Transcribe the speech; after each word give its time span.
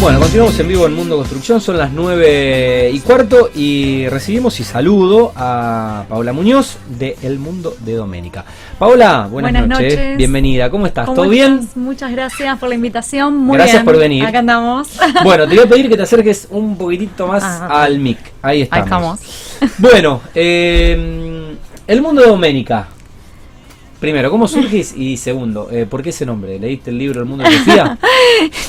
Bueno, 0.00 0.20
continuamos 0.20 0.56
en 0.60 0.68
vivo 0.68 0.86
en 0.86 0.94
Mundo 0.94 1.16
Construcción, 1.16 1.60
son 1.60 1.76
las 1.76 1.90
9 1.90 2.92
y 2.94 3.00
cuarto 3.00 3.50
y 3.52 4.08
recibimos 4.08 4.60
y 4.60 4.64
saludo 4.64 5.32
a 5.34 6.04
Paola 6.08 6.32
Muñoz 6.32 6.78
de 6.88 7.16
El 7.20 7.40
Mundo 7.40 7.74
de 7.80 7.94
Doménica. 7.94 8.44
Paola, 8.78 9.26
buenas, 9.28 9.66
noches. 9.66 10.16
bienvenida, 10.16 10.70
¿cómo 10.70 10.86
estás? 10.86 11.06
¿Todo 11.12 11.28
bien? 11.28 11.68
Muchas 11.74 12.12
gracias 12.12 12.56
por 12.60 12.68
la 12.68 12.76
invitación, 12.76 13.36
muy 13.38 13.56
gracias 13.56 13.82
por 13.82 13.98
venir. 13.98 14.24
Acá 14.24 14.38
andamos. 14.38 14.88
Bueno, 15.24 15.48
te 15.48 15.56
voy 15.56 15.64
a 15.64 15.68
pedir 15.68 15.88
que 15.88 15.96
te 15.96 16.04
acerques 16.04 16.46
un 16.50 16.78
poquitito 16.78 17.26
más 17.26 17.42
ah, 17.42 17.82
al 17.82 17.98
mic, 17.98 18.18
ahí 18.40 18.62
estamos. 18.62 18.78
Ahí 18.78 18.84
estamos. 18.84 19.78
Bueno, 19.78 20.20
eh, 20.32 21.56
El 21.88 22.02
Mundo 22.02 22.22
de 22.22 22.28
Doménica, 22.28 22.86
Primero, 24.00 24.30
¿cómo 24.30 24.46
surge? 24.46 24.84
Y 24.96 25.16
segundo, 25.16 25.68
eh, 25.72 25.84
¿por 25.84 26.02
qué 26.04 26.10
ese 26.10 26.24
nombre? 26.24 26.56
¿Leíste 26.58 26.90
el 26.90 26.98
libro 26.98 27.20
El 27.20 27.26
Mundo 27.26 27.42
de 27.42 27.50
Sofía? 27.58 27.98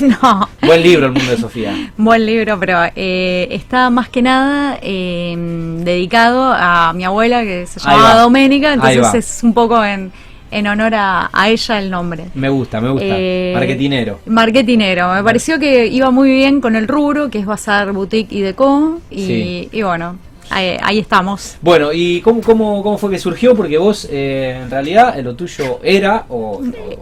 no. 0.00 0.48
Buen 0.62 0.82
libro 0.82 1.06
El 1.06 1.12
Mundo 1.12 1.30
de 1.30 1.36
Sofía. 1.36 1.92
Buen 1.96 2.26
libro, 2.26 2.58
pero 2.58 2.78
eh, 2.96 3.46
está 3.52 3.90
más 3.90 4.08
que 4.08 4.22
nada 4.22 4.78
eh, 4.82 5.36
dedicado 5.84 6.52
a 6.52 6.92
mi 6.94 7.04
abuela 7.04 7.42
que 7.42 7.64
se 7.68 7.78
llamaba 7.78 8.16
Doménica, 8.16 8.72
entonces 8.72 9.36
es 9.36 9.42
un 9.44 9.54
poco 9.54 9.84
en, 9.84 10.10
en 10.50 10.66
honor 10.66 10.94
a, 10.96 11.30
ella 11.46 11.78
el 11.78 11.90
nombre. 11.90 12.26
Me 12.34 12.48
gusta, 12.48 12.80
me 12.80 12.90
gusta. 12.90 13.06
Eh, 13.08 13.52
marketinero. 13.54 14.18
Marketinero. 14.26 15.14
Me 15.14 15.22
pareció 15.22 15.60
que 15.60 15.86
iba 15.86 16.10
muy 16.10 16.30
bien 16.32 16.60
con 16.60 16.74
el 16.74 16.88
rubro, 16.88 17.30
que 17.30 17.38
es 17.38 17.46
Bazar, 17.46 17.92
Boutique 17.92 18.34
y 18.34 18.40
Deco. 18.40 18.98
Y, 19.12 19.68
y 19.70 19.82
bueno, 19.82 20.18
Ahí, 20.50 20.98
estamos. 20.98 21.56
Bueno, 21.62 21.92
¿y 21.92 22.20
cómo, 22.22 22.40
cómo, 22.40 22.82
cómo 22.82 22.98
fue 22.98 23.10
que 23.10 23.18
surgió? 23.18 23.54
Porque 23.54 23.78
vos, 23.78 24.08
eh, 24.10 24.60
en 24.62 24.70
realidad, 24.70 25.16
lo 25.22 25.34
tuyo 25.36 25.78
era 25.82 26.26
o, 26.28 26.60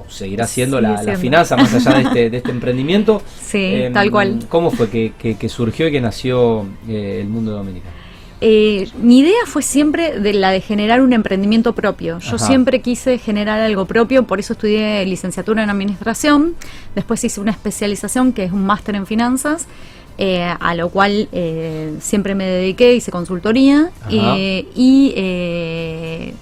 seguirá 0.08 0.46
siendo 0.46 0.80
la, 0.80 0.98
finanza 1.16 1.56
más 1.56 1.72
allá 1.74 1.98
de 1.98 2.02
este, 2.02 2.30
de 2.30 2.36
este 2.36 2.50
emprendimiento. 2.58 3.22
Sí, 3.40 3.58
em, 3.58 3.92
tal 3.92 4.10
cual. 4.10 4.40
¿Cómo 4.48 4.70
fue 4.70 4.88
que, 4.90 5.48
surgió 5.48 5.88
y 5.88 5.92
que 5.92 6.00
nació 6.00 6.66
eh, 6.88 7.20
el 7.22 7.28
mundo 7.28 7.52
dominicano? 7.52 7.98
Eh, 8.40 8.88
mi 9.02 9.20
idea 9.20 9.46
fue 9.46 9.62
siempre 9.62 10.20
de 10.20 10.32
la 10.32 10.50
de 10.50 10.60
generar 10.60 11.00
un 11.00 11.12
emprendimiento 11.12 11.74
propio. 11.74 12.20
Yo 12.20 12.38
siempre 12.38 12.80
quise 12.80 13.18
generar 13.18 13.60
algo 13.60 13.86
propio, 13.86 14.24
por 14.24 14.38
eso 14.38 14.52
estudié 14.52 15.04
licenciatura 15.06 15.64
en 15.64 15.70
administración, 15.70 16.54
después 16.94 17.24
hice 17.24 17.40
una 17.40 17.50
especialización 17.50 18.32
que 18.32 18.44
es 18.44 18.52
un 18.52 18.64
máster 18.64 18.94
en 18.94 19.06
finanzas 19.06 19.66
eh, 20.20 20.52
a 20.58 20.74
lo 20.74 20.88
cual 20.88 21.28
eh, 21.30 21.96
siempre 22.00 22.34
me 22.34 22.44
dediqué, 22.44 22.92
hice 22.92 23.12
consultoría. 23.12 23.90
Eh, 24.10 24.66
y 24.74 26.34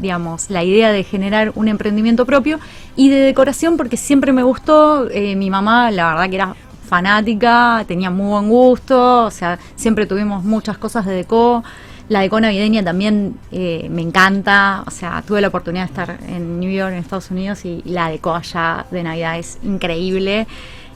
digamos, 0.00 0.50
la 0.50 0.64
idea 0.64 0.92
de 0.92 1.04
generar 1.04 1.52
un 1.54 1.68
emprendimiento 1.68 2.26
propio 2.26 2.58
y 2.96 3.10
de 3.10 3.16
decoración 3.16 3.76
porque 3.76 3.96
siempre 3.96 4.32
me 4.32 4.42
gustó, 4.42 5.08
mi 5.36 5.50
mamá 5.50 5.90
la 5.90 6.08
verdad 6.10 6.30
que 6.30 6.36
era 6.36 6.54
fanática, 6.88 7.84
tenía 7.86 8.10
muy 8.10 8.28
buen 8.28 8.48
gusto, 8.48 9.24
o 9.24 9.30
sea, 9.30 9.58
siempre 9.74 10.06
tuvimos 10.06 10.44
muchas 10.44 10.78
cosas 10.78 11.06
de 11.06 11.14
deco. 11.14 11.62
La 12.08 12.20
deco 12.20 12.40
navideña 12.40 12.82
también 12.82 13.38
me 13.50 14.02
encanta, 14.02 14.82
o 14.86 14.90
sea, 14.90 15.22
tuve 15.26 15.40
la 15.40 15.48
oportunidad 15.48 15.84
de 15.84 15.90
estar 15.90 16.18
en 16.28 16.60
New 16.60 16.70
York, 16.70 16.92
en 16.92 16.98
Estados 16.98 17.30
Unidos, 17.30 17.64
y 17.64 17.82
la 17.84 18.08
deco 18.08 18.34
allá 18.34 18.86
de 18.90 19.02
Navidad 19.02 19.38
es 19.38 19.58
increíble 19.62 20.46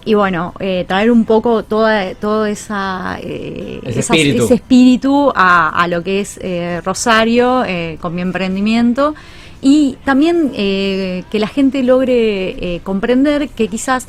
y 0.05 0.14
bueno, 0.14 0.53
eh, 0.58 0.84
traer 0.86 1.11
un 1.11 1.25
poco 1.25 1.62
toda, 1.62 2.14
todo 2.14 2.47
esa, 2.47 3.19
eh, 3.20 3.81
ese, 3.84 4.00
espíritu. 4.00 4.45
ese, 4.45 4.55
espíritu. 4.55 5.33
a, 5.34 5.86
lo 5.89 6.03
que 6.03 6.20
es 6.20 6.39
eh, 6.42 6.81
Rosario 6.84 7.64
con 8.00 8.14
mi 8.14 8.23
emprendimiento 8.23 9.14
y 9.61 9.97
también 10.05 10.50
que 10.53 11.39
la 11.39 11.47
gente 11.47 11.83
logre 11.83 12.80
comprender 12.83 13.48
que 13.48 13.69
quizás 13.69 14.08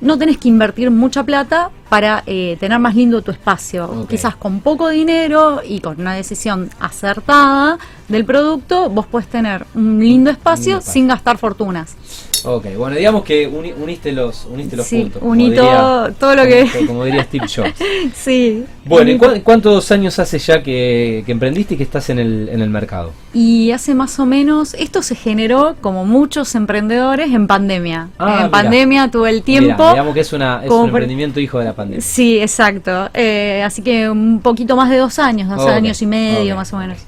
no 0.00 0.18
tenés 0.18 0.38
que 0.38 0.48
invertir 0.48 0.90
mucha 0.90 1.24
plata 1.24 1.70
para 1.90 2.22
tener 2.24 2.78
más 2.78 2.94
lindo 2.94 3.20
tu 3.20 3.30
espacio. 3.30 4.06
Quizás 4.08 4.36
con 4.36 4.60
poco 4.60 4.88
dinero 4.88 5.60
y 5.62 5.80
con 5.80 6.00
una 6.00 6.14
decisión 6.14 6.70
acertada 6.80 7.78
del 8.08 8.24
producto, 8.24 8.88
vos 8.88 9.06
puedes 9.06 9.28
tener 9.28 9.66
un 9.74 10.00
lindo 10.00 10.30
espacio 10.30 10.80
sin 10.80 11.08
gastar 11.08 11.36
fortunas. 11.36 11.96
Ok, 12.44 12.66
bueno, 12.76 12.96
digamos 12.96 13.22
que 13.24 13.46
uniste 13.46 14.12
los, 14.12 14.46
uniste 14.46 14.76
los 14.76 14.86
sí, 14.86 15.02
puntos. 15.02 15.22
Uní 15.22 15.54
todo, 15.54 16.10
todo, 16.12 16.34
lo 16.34 16.44
que. 16.44 16.66
Como, 16.86 17.04
diría 17.04 17.24
Steve 17.24 17.46
Jobs. 17.54 17.74
sí. 18.14 18.64
Bueno, 18.84 19.10
¿y 19.10 19.40
cuántos 19.40 19.92
años 19.92 20.18
hace 20.18 20.38
ya 20.38 20.62
que, 20.62 21.22
emprendiste 21.26 21.74
y 21.74 21.76
que 21.76 21.82
estás 21.82 22.08
en 22.08 22.18
el, 22.18 22.48
en 22.48 22.62
el 22.62 22.70
mercado? 22.70 23.12
Y 23.34 23.72
hace 23.72 23.94
más 23.94 24.18
o 24.18 24.26
menos. 24.26 24.74
Esto 24.74 25.02
se 25.02 25.14
generó, 25.14 25.76
como 25.80 26.06
muchos 26.06 26.54
emprendedores, 26.54 27.30
en 27.30 27.46
pandemia. 27.46 28.08
Ah, 28.18 28.42
en 28.44 28.50
pandemia 28.50 29.10
tuve 29.10 29.30
el 29.30 29.42
tiempo. 29.42 29.90
digamos 29.90 30.14
que 30.14 30.20
es, 30.20 30.32
una, 30.32 30.64
es 30.64 30.70
un 30.70 30.86
emprendimiento 30.86 31.40
hijo 31.40 31.58
de 31.58 31.66
la 31.66 31.74
pandemia. 31.80 32.00
Sí, 32.00 32.40
exacto. 32.40 33.10
Eh, 33.14 33.62
así 33.64 33.82
que 33.82 34.08
un 34.08 34.40
poquito 34.40 34.76
más 34.76 34.90
de 34.90 34.96
dos 34.96 35.18
años, 35.18 35.48
dos 35.48 35.66
años 35.66 36.00
y 36.02 36.06
medio 36.06 36.56
más 36.56 36.72
o 36.72 36.78
menos. 36.78 36.98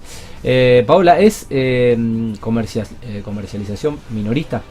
Eh, 0.44 0.84
Paula, 0.86 1.20
¿es 1.20 1.46
eh, 1.50 2.34
comercial, 2.40 2.86
eh, 3.02 3.22
comercialización 3.24 3.98
minorista? 4.10 4.62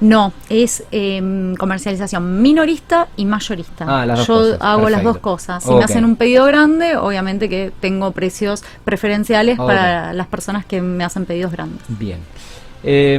No, 0.00 0.32
es 0.48 0.82
em, 0.90 1.54
comercialización 1.54 2.42
minorista 2.42 3.06
y 3.16 3.24
mayorista. 3.24 3.84
Ah, 3.86 4.16
Yo 4.26 4.56
hago 4.58 4.88
las 4.88 5.04
dos 5.04 5.18
cosas. 5.18 5.62
Si 5.62 5.72
me 5.72 5.84
hacen 5.84 6.04
un 6.04 6.16
pedido 6.16 6.44
grande, 6.46 6.96
obviamente 6.96 7.48
que 7.48 7.72
tengo 7.80 8.10
precios 8.10 8.64
preferenciales 8.84 9.58
para 9.58 10.12
las 10.12 10.26
personas 10.26 10.66
que 10.66 10.82
me 10.82 11.04
hacen 11.04 11.24
pedidos 11.24 11.52
grandes. 11.52 11.82
Bien. 11.86 12.18
Eh, 12.84 13.18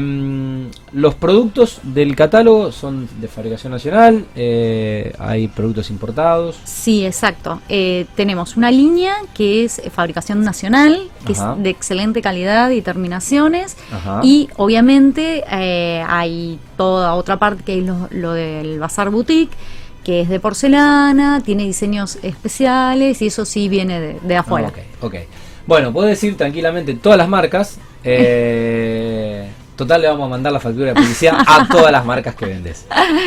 los 0.94 1.16
productos 1.16 1.79
del 1.81 2.16
catálogo 2.16 2.72
son 2.72 3.09
de 3.19 3.28
fabricación 3.28 3.72
nacional, 3.72 4.25
eh, 4.35 5.13
hay 5.18 5.47
productos 5.47 5.90
importados. 5.90 6.59
Sí, 6.66 7.06
exacto. 7.06 7.62
Eh, 7.68 8.06
tenemos 8.16 8.57
una 8.57 8.69
línea 8.69 9.16
que 9.34 9.63
es 9.63 9.81
fabricación 9.91 10.44
nacional, 10.44 11.09
que 11.25 11.34
es 11.34 11.41
de 11.57 11.69
excelente 11.69 12.22
calidad 12.22 12.69
y 12.69 12.81
terminaciones, 12.81 13.75
y 14.22 14.50
obviamente 14.57 15.44
eh, 15.51 16.03
hay 16.07 16.59
toda 16.78 17.16
otra 17.16 17.38
parte 17.40 17.63
que 17.63 17.80
es 17.80 17.85
lo, 18.12 18.34
del 18.34 18.80
Bazar 18.80 19.09
Boutique 19.09 19.56
que 20.03 20.19
es 20.19 20.28
de 20.28 20.38
porcelana, 20.41 21.41
tiene 21.45 21.63
diseños 21.63 22.18
especiales 22.24 23.22
y 23.22 23.28
eso 23.28 23.45
sí 23.45 23.69
viene 23.69 24.19
de, 24.22 24.35
afuera. 24.35 24.69
ok, 25.00 25.16
Bueno, 25.66 25.94
puedo 25.94 26.09
decir 26.09 26.35
tranquilamente 26.35 26.94
todas 26.95 27.18
las 27.18 27.30
marcas. 27.30 27.80
Eh, 28.06 29.47
total, 29.75 30.01
le 30.01 30.07
vamos 30.07 30.25
a 30.25 30.29
mandar 30.29 30.53
la 30.53 30.59
factura 30.59 30.88
de 30.88 30.95
publicidad 30.95 31.38
a 31.45 31.67
todas 31.67 31.91
las 31.91 32.06
marcas 32.06 32.35
que 32.35 32.45
vendes. 32.45 32.85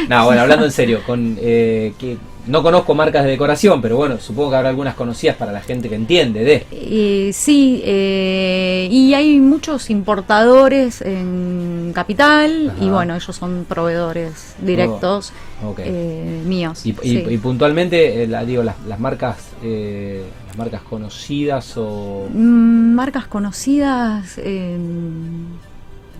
No, 0.09 0.25
bueno, 0.25 0.43
hablando 0.43 0.65
en 0.65 0.73
serio, 0.73 1.03
con 1.07 1.37
eh, 1.41 1.93
que 1.99 2.17
no 2.47 2.63
conozco 2.63 2.95
marcas 2.95 3.25
de 3.25 3.31
decoración, 3.31 3.83
pero 3.83 3.97
bueno, 3.97 4.19
supongo 4.21 4.51
que 4.51 4.57
habrá 4.57 4.69
algunas 4.69 4.95
conocidas 4.95 5.37
para 5.37 5.53
la 5.53 5.61
gente 5.61 5.89
que 5.89 5.97
entiende 5.97 6.45
de. 6.45 6.67
Eh, 6.71 7.31
sí, 7.33 7.83
eh, 7.85 8.89
y 8.91 9.15
hay 9.15 9.39
muchos 9.39 9.91
importadores 9.91 11.03
en 11.03 11.93
Capital 11.95 12.73
y 12.81 12.89
bueno, 12.89 13.17
ellos 13.17 13.35
son 13.35 13.67
proveedores 13.69 14.55
directos 14.61 15.33
oh, 15.65 15.75
eh, 15.79 16.43
míos. 16.47 16.83
Y, 16.85 16.93
puntualmente, 17.39 18.29
digo, 18.47 18.63
las, 18.63 18.81
las 18.87 19.01
marcas, 19.01 19.39
las 19.63 20.57
marcas 20.57 20.83
conocidas 20.83 21.77
o 21.77 22.29
mm, 22.33 22.95
marcas 22.95 23.27
conocidas. 23.27 24.39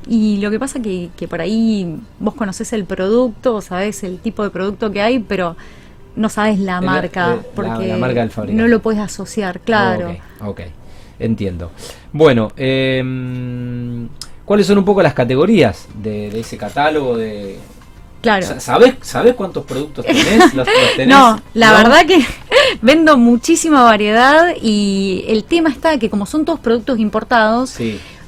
Y 0.09 0.39
lo 0.39 0.51
que 0.51 0.59
pasa 0.59 0.81
que, 0.81 1.11
que 1.17 1.27
por 1.27 1.41
ahí 1.41 1.99
vos 2.21 2.35
conocés 2.35 2.73
el 2.73 2.85
producto, 2.85 3.61
sabés 3.61 4.05
el 4.05 4.19
tipo 4.19 4.43
de 4.45 4.51
producto 4.51 4.93
que 4.93 5.03
hay, 5.03 5.19
pero 5.19 5.57
no 6.17 6.29
sabes 6.29 6.59
la 6.59 6.81
marca, 6.81 7.39
porque 7.55 7.97
no 8.49 8.67
lo 8.67 8.81
puedes 8.81 9.01
asociar, 9.01 9.61
claro. 9.61 10.17
ok, 10.41 10.63
entiendo. 11.19 11.71
Bueno, 12.13 12.51
em, 12.57 14.09
¿cuáles 14.45 14.67
son 14.67 14.79
un 14.79 14.85
poco 14.85 15.03
las 15.03 15.15
categorías 15.15 15.87
de, 15.95 16.41
ese 16.41 16.57
catálogo 16.57 17.17
de... 17.17 17.59
Claro. 18.23 18.47
¿Sabes, 18.59 18.95
¿Sabes 19.03 19.35
cuántos 19.35 19.65
productos 19.65 20.05
tenés? 20.97 21.07
No, 21.07 21.41
la 21.55 21.73
verdad 21.73 22.07
que 22.07 22.25
vendo 22.83 23.17
muchísima 23.17 23.85
variedad 23.85 24.55
y 24.61 25.25
el 25.29 25.45
tema 25.45 25.69
está 25.69 25.99
que 25.99 26.11
como 26.11 26.27
son 26.27 26.45
todos 26.45 26.59
productos 26.59 26.99
importados, 26.99 27.77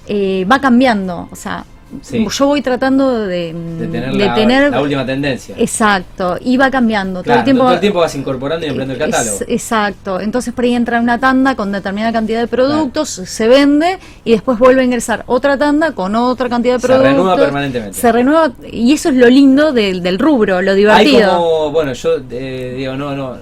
eh, 0.09 0.47
va 0.51 0.61
cambiando. 0.61 1.29
O 1.31 1.37
sea, 1.37 1.65
yo 2.13 2.47
voy 2.47 2.61
tratando 2.61 3.27
de, 3.27 3.55
tener, 3.91 4.71
la, 4.71 4.83
última 4.83 5.07
tendencia. 5.07 5.55
Exacto, 5.59 6.37
y 6.41 6.57
va 6.57 6.71
cambiando. 6.71 7.23
todo, 7.23 7.35
el 7.35 7.45
tiempo, 7.45 7.65
todo 7.65 7.75
el 7.75 7.81
tiempo 7.81 8.01
vas 8.01 8.15
incorporando 8.15 8.67
y 8.67 8.69
ampliando 8.69 8.95
el 8.95 9.01
catálogo. 9.01 9.39
exacto, 9.47 10.21
entonces 10.21 10.53
por 10.53 10.65
ahí 10.65 10.75
entra 10.75 11.01
una 11.01 11.19
tanda 11.19 11.57
con 11.57 11.73
determinada 11.73 12.13
cantidad 12.13 12.41
de 12.41 12.47
productos, 12.47 13.09
se 13.09 13.49
vende 13.49 13.99
y 14.25 14.33
después 14.33 14.59
vuelve 14.59 14.83
a 14.83 14.85
ingresar 14.85 15.25
otra 15.27 15.57
tanda 15.57 15.93
con 15.93 16.15
otra 16.15 16.49
cantidad 16.51 16.75
de 16.75 16.81
productos. 16.81 17.07
Se 17.07 17.17
renueva 17.17 17.37
permanentemente. 17.37 17.99
Se 17.99 18.13
renueva 18.13 18.53
y 18.71 18.93
eso 18.93 19.09
es 19.09 19.15
lo 19.15 19.29
lindo 19.29 19.73
del, 19.73 20.03
del 20.03 20.19
rubro, 20.19 20.61
lo 20.61 20.75
divertido. 20.75 21.19
Hay 21.19 21.37
como, 21.37 21.71
bueno, 21.71 21.95
yo 21.95 22.19
eh, 22.31 22.75
digo, 22.77 22.97
no, 22.97 23.17
no, 23.17 23.37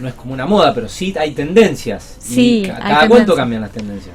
no 0.00 0.08
es 0.08 0.14
como 0.14 0.34
una 0.34 0.46
moda, 0.46 0.72
pero 0.72 0.88
sí 0.88 1.12
hay 1.18 1.32
tendencias. 1.32 2.16
Sí, 2.20 2.64
¿Cada 2.64 3.08
cuánto 3.08 3.34
cambian 3.34 3.62
las 3.62 3.72
tendencias? 3.72 4.14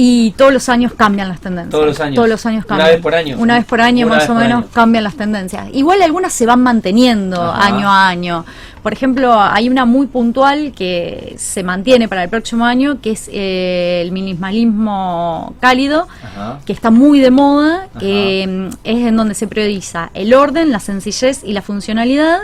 Y 0.00 0.30
todos 0.36 0.52
los 0.52 0.68
años 0.68 0.92
cambian 0.94 1.28
las 1.28 1.40
tendencias. 1.40 1.72
Todos 1.72 1.86
los 1.86 1.98
años. 1.98 2.14
Todos 2.14 2.28
los 2.28 2.46
años 2.46 2.64
cambian. 2.64 2.86
Una 2.86 2.94
vez 2.94 3.02
por 3.02 3.14
año. 3.16 3.36
Una 3.36 3.54
vez 3.56 3.64
por 3.64 3.80
año 3.80 4.06
Una 4.06 4.14
más 4.14 4.30
o 4.30 4.34
menos 4.36 4.62
año. 4.62 4.68
cambian 4.72 5.02
las 5.02 5.16
tendencias. 5.16 5.66
Igual 5.72 6.00
algunas 6.02 6.32
se 6.32 6.46
van 6.46 6.62
manteniendo 6.62 7.42
Ajá. 7.42 7.66
año 7.66 7.90
a 7.90 8.08
año. 8.08 8.44
Por 8.84 8.92
ejemplo, 8.92 9.34
hay 9.42 9.68
una 9.68 9.86
muy 9.86 10.06
puntual 10.06 10.70
que 10.70 11.34
se 11.36 11.64
mantiene 11.64 12.06
para 12.06 12.22
el 12.22 12.30
próximo 12.30 12.64
año, 12.64 13.00
que 13.00 13.10
es 13.10 13.28
eh, 13.32 14.00
el 14.04 14.12
minimalismo 14.12 15.56
cálido, 15.58 16.06
Ajá. 16.22 16.60
que 16.64 16.72
está 16.72 16.92
muy 16.92 17.18
de 17.18 17.32
moda, 17.32 17.88
que 17.98 18.46
mm, 18.46 18.76
es 18.84 19.04
en 19.04 19.16
donde 19.16 19.34
se 19.34 19.48
prioriza 19.48 20.12
el 20.14 20.32
orden, 20.32 20.70
la 20.70 20.78
sencillez 20.78 21.42
y 21.42 21.54
la 21.54 21.62
funcionalidad. 21.62 22.42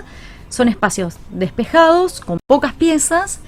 Son 0.49 0.67
espacios 0.69 1.19
despejados, 1.31 2.21
con 2.21 2.41
pocas 2.49 2.73
piezas 2.73 3.39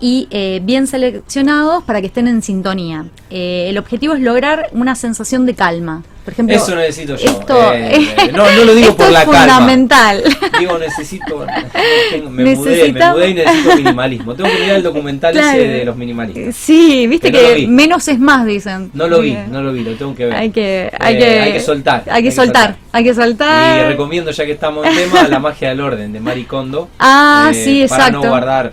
y 0.00 0.26
eh, 0.30 0.60
bien 0.62 0.86
seleccionados 0.86 1.84
para 1.84 2.00
que 2.00 2.08
estén 2.08 2.28
en 2.28 2.42
sintonía. 2.42 3.06
Eh, 3.30 3.66
el 3.70 3.78
objetivo 3.78 4.14
es 4.14 4.20
lograr 4.20 4.68
una 4.72 4.94
sensación 4.94 5.46
de 5.46 5.54
calma. 5.54 6.02
Por 6.24 6.32
ejemplo, 6.32 6.56
Eso 6.56 6.74
necesito 6.74 7.16
yo. 7.16 7.30
Esto, 7.30 7.72
Eh, 7.74 8.30
no, 8.32 8.50
no 8.50 8.64
lo 8.64 8.74
digo 8.74 8.88
esto 8.90 8.96
por 8.96 9.06
es 9.08 9.12
la 9.12 9.24
calma. 9.26 9.40
fundamental. 9.58 10.22
Digo, 10.58 10.78
necesito. 10.78 11.46
me, 12.30 12.54
mudé, 12.54 12.92
me 12.94 13.10
mudé 13.10 13.28
y 13.30 13.34
necesito 13.34 13.76
minimalismo. 13.76 14.34
Tengo 14.34 14.48
que 14.50 14.58
mirar 14.58 14.76
el 14.76 14.82
documental 14.82 15.32
Claro. 15.34 15.58
ese 15.58 15.68
de 15.68 15.84
los 15.84 15.96
minimalistas. 15.96 16.56
Sí, 16.56 17.06
viste 17.06 17.30
Que 17.30 17.66
menos 17.68 18.08
es 18.08 18.18
más, 18.18 18.46
dicen. 18.46 18.90
No 18.94 19.06
lo 19.06 19.20
vi, 19.20 19.36
no 19.50 19.62
lo 19.62 19.72
vi, 19.72 19.82
lo 19.84 19.92
tengo 19.96 20.14
que 20.14 20.24
ver. 20.26 20.34
Hay 20.34 20.50
que, 20.50 20.90
hay 20.98 21.18
que, 21.18 21.40
hay 21.40 21.52
que 21.52 21.60
soltar. 21.60 22.04
Hay 22.10 22.22
que 22.22 22.32
soltar, 22.32 22.76
hay 22.92 23.04
que 23.04 23.10
Y 23.10 23.14
soltar. 23.14 23.86
recomiendo, 23.88 24.30
ya 24.30 24.46
que 24.46 24.52
estamos 24.52 24.86
en 24.86 24.94
tema, 24.94 25.28
La 25.28 25.38
magia 25.40 25.68
del 25.70 25.80
orden 25.80 26.12
de 26.12 26.20
Marie 26.20 26.46
Kondo. 26.46 26.88
Ah, 26.98 27.50
sí, 27.52 27.84
Para 27.88 28.04
exacto. 28.06 28.22
no 28.22 28.28
guardar 28.30 28.72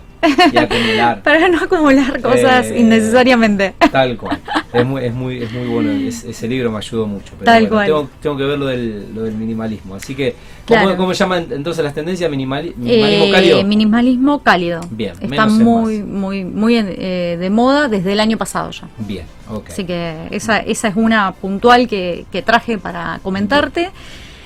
y 0.51 0.57
acumular. 0.57 1.21
Para 1.23 1.47
no 1.49 1.57
acumular 1.59 2.21
cosas 2.21 2.67
Eh, 2.67 2.79
innecesariamente. 2.79 3.73
Tal 3.91 4.17
cual. 4.17 4.39
Es 4.73 4.85
muy, 4.85 5.03
es 5.05 5.13
muy, 5.13 5.43
es 5.43 5.51
muy 5.51 5.67
bueno. 5.67 5.91
es- 6.07 6.23
ese 6.23 6.47
libro 6.47 6.71
me 6.71 6.77
ayudó 6.77 7.07
mucho. 7.07 7.33
Pero 7.39 7.45
Tal 7.45 7.67
bueno, 7.67 7.75
cual. 7.75 7.85
Tengo, 7.87 8.09
tengo 8.21 8.37
que 8.37 8.43
ver 8.43 8.59
lo 8.59 8.65
del, 8.67 9.13
lo 9.13 9.23
del 9.23 9.35
minimalismo. 9.35 9.95
Así 9.95 10.15
que, 10.15 10.35
Claro. 10.65 10.85
¿cómo, 10.89 10.97
cómo 10.97 11.13
llaman 11.13 11.47
entonces 11.51 11.83
las 11.83 11.93
tendencias? 11.93 12.29
Minimali- 12.31 12.73
minimalismo 12.75 13.25
Eh, 13.25 13.31
cálido. 13.31 13.63
minimalismo 13.63 14.39
cálido. 14.43 14.81
Bien, 14.91 15.13
Está 15.19 15.45
es 15.47 15.51
muy, 15.53 16.03
muy, 16.03 16.45
muy 16.45 16.77
eh, 16.77 17.37
de 17.39 17.49
moda 17.49 17.87
desde 17.87 18.13
el 18.13 18.19
año 18.19 18.37
pasado 18.37 18.71
ya. 18.71 18.87
Bien, 18.99 19.25
ok. 19.49 19.69
Así 19.69 19.83
que 19.85 20.27
esa, 20.31 20.59
esa 20.59 20.87
es 20.87 20.95
una 20.95 21.31
puntual 21.33 21.87
que, 21.87 22.25
que 22.31 22.41
traje 22.41 22.77
para 22.77 23.19
comentarte. 23.23 23.81
Bien. 23.81 23.91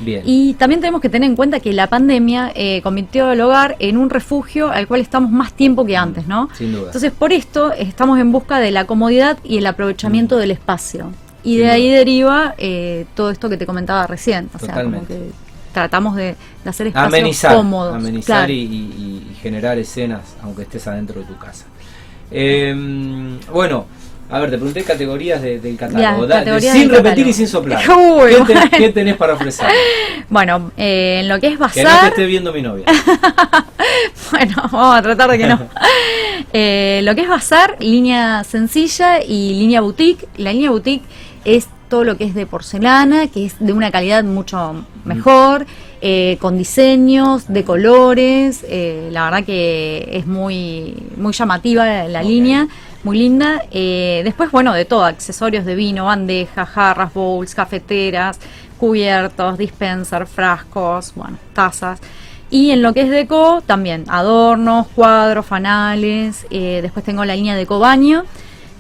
Y 0.03 0.53
también 0.55 0.81
tenemos 0.81 1.01
que 1.01 1.09
tener 1.09 1.29
en 1.29 1.35
cuenta 1.35 1.59
que 1.59 1.71
la 1.73 1.87
pandemia 1.87 2.51
eh, 2.55 2.81
convirtió 2.83 3.31
el 3.31 3.39
hogar 3.41 3.75
en 3.79 3.97
un 3.97 4.09
refugio 4.09 4.69
al 4.69 4.87
cual 4.87 4.99
estamos 5.01 5.31
más 5.31 5.53
tiempo 5.53 5.85
que 5.85 5.95
antes, 5.95 6.27
¿no? 6.27 6.49
Sin 6.57 6.73
duda. 6.73 6.87
Entonces, 6.87 7.11
por 7.11 7.31
esto 7.31 7.71
estamos 7.71 8.19
en 8.19 8.31
busca 8.31 8.59
de 8.59 8.71
la 8.71 8.85
comodidad 8.85 9.37
y 9.43 9.57
el 9.57 9.65
aprovechamiento 9.67 10.37
del 10.37 10.51
espacio. 10.51 11.11
Y 11.43 11.53
Sin 11.53 11.59
de 11.63 11.69
ahí 11.69 11.87
duda. 11.87 11.97
deriva 11.99 12.55
eh, 12.57 13.05
todo 13.15 13.29
esto 13.29 13.49
que 13.49 13.57
te 13.57 13.65
comentaba 13.65 14.05
recién. 14.07 14.49
O 14.53 14.59
sea, 14.59 14.67
como 14.73 14.97
Totalmente. 14.99 15.13
que 15.13 15.31
tratamos 15.73 16.15
de, 16.15 16.35
de 16.63 16.69
hacer 16.69 16.87
espacios 16.87 17.13
amenizar, 17.13 17.55
cómodos. 17.55 17.95
amenizar 17.95 18.37
claro. 18.47 18.53
y, 18.53 18.55
y- 18.55 19.27
y 19.31 19.35
generar 19.41 19.77
escenas, 19.77 20.35
aunque 20.41 20.63
estés 20.63 20.87
adentro 20.87 21.21
de 21.21 21.27
tu 21.27 21.37
casa. 21.37 21.65
Eh, 22.31 22.73
bueno, 23.53 23.85
a 24.29 24.39
ver, 24.39 24.49
te 24.49 24.57
pregunté 24.57 24.83
categorías 24.83 25.41
de- 25.41 25.59
del 25.59 25.77
catálogo. 25.77 26.27
Ya, 26.27 26.59
sin 26.59 26.87
del 26.87 26.89
repetir 26.89 26.89
catálogo. 27.03 27.29
y 27.29 27.33
sin 27.33 27.47
soplar. 27.47 27.83
Uy, 27.89 28.29
¿Qué, 28.29 28.35
te- 28.37 28.53
bueno. 28.53 28.61
qué 28.77 28.89
tenés 28.89 29.15
para 29.17 29.33
ofrecer? 29.33 29.67
Bueno, 30.27 30.71
eh, 30.75 31.19
en 31.21 31.29
lo 31.29 31.39
que 31.39 31.47
es 31.49 31.53
Que 31.53 31.59
no 31.59 31.69
te 31.69 31.83
bazar, 31.83 32.07
esté 32.09 32.25
viendo 32.25 32.51
mi 32.51 32.61
novia. 32.63 32.85
bueno, 34.31 34.55
vamos 34.71 34.97
a 34.97 35.01
tratar 35.03 35.29
de 35.31 35.37
que 35.37 35.47
no. 35.47 35.59
Eh, 36.53 37.01
lo 37.03 37.13
que 37.15 37.21
es 37.21 37.27
bazar, 37.27 37.75
línea 37.79 38.43
sencilla 38.43 39.21
y 39.23 39.53
línea 39.53 39.81
boutique. 39.81 40.27
La 40.37 40.51
línea 40.51 40.71
boutique 40.71 41.03
es 41.43 41.67
todo 41.89 42.03
lo 42.03 42.17
que 42.17 42.23
es 42.25 42.33
de 42.33 42.45
porcelana, 42.47 43.27
que 43.27 43.45
es 43.45 43.55
de 43.59 43.71
una 43.73 43.91
calidad 43.91 44.23
mucho 44.23 44.83
mejor, 45.03 45.65
eh, 46.01 46.37
con 46.41 46.57
diseños, 46.57 47.45
de 47.47 47.63
colores. 47.63 48.65
eh, 48.67 49.09
la 49.11 49.25
verdad 49.25 49.43
que 49.45 50.09
es 50.11 50.25
muy, 50.25 50.95
muy 51.17 51.33
llamativa 51.33 51.85
la, 52.07 52.23
línea, 52.23 52.67
muy 53.05 53.19
linda. 53.19 53.63
Eh, 53.71 54.21
después, 54.25 54.51
bueno, 54.51 54.73
de 54.73 54.83
todo, 54.83 55.05
accesorios 55.05 55.63
de 55.63 55.75
vino, 55.75 56.05
bandejas, 56.05 56.67
jarras, 56.67 57.13
bowls, 57.13 57.53
cafeteras, 57.55 58.39
cubiertos, 58.77 59.57
dispenser, 59.57 60.25
frascos, 60.25 61.13
bueno, 61.15 61.37
tazas. 61.53 61.99
Y 62.49 62.71
en 62.71 62.81
lo 62.81 62.93
que 62.93 63.01
es 63.01 63.09
deco, 63.09 63.61
también 63.65 64.05
adornos, 64.07 64.87
cuadros, 64.87 65.45
fanales. 65.45 66.45
eh, 66.49 66.79
después 66.81 67.05
tengo 67.05 67.23
la 67.25 67.35
línea 67.35 67.55
deco 67.55 67.79
baño, 67.79 68.25